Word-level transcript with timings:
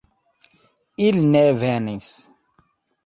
Ili 1.07 1.21
ne 1.35 1.43
venis 1.65 2.09